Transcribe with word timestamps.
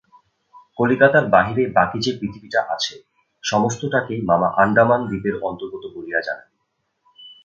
কলিকাতার 0.77 1.25
বাহিরে 1.27 1.63
বাকি 1.75 1.97
যে 1.99 2.11
পৃথিবীটা 2.19 2.61
আছে 2.69 2.95
সমস্তটাকেই 3.43 4.21
মামা 4.21 4.47
আণ্ডামান 4.57 5.01
দ্বীপের 5.07 5.35
অন্তর্গত 5.41 5.83
বলিয়া 5.95 6.21
জানেন। 6.21 6.49